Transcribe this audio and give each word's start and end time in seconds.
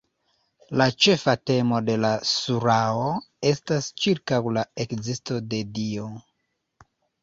La 0.81 0.87
ĉefa 1.05 1.35
temo 1.49 1.83
de 1.91 1.99
la 2.07 2.11
surao 2.31 3.05
estas 3.53 3.93
ĉirkaŭ 4.03 4.43
la 4.59 4.69
ekzisto 4.89 5.43
de 5.55 5.65
Dio. 5.81 6.13